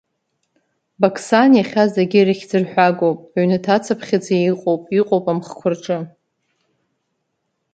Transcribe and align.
Бақсан 0.99 1.51
иахьа 1.55 1.83
зегьы 1.95 2.17
ирыхьӡырҳәагоуп, 2.21 3.19
ҩнаҭацыԥхьаӡа 3.41 4.35
иҟоуп, 4.49 4.83
иҟоуп 4.99 5.25
амхқәа 5.31 5.67
рҿы! 5.73 5.97